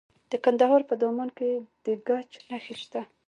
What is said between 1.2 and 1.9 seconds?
کې د